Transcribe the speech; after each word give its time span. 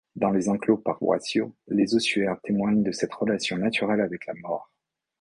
Dans 0.15 0.31
les 0.31 0.49
enclos 0.49 0.77
paroissiaux, 0.79 1.53
les 1.67 1.93
ossuaires 1.93 2.41
témoignent 2.41 2.81
de 2.81 2.91
cette 2.91 3.13
relation 3.13 3.57
naturelle 3.57 4.01
avec 4.01 4.25
la 4.25 4.33
mort. 4.33 4.71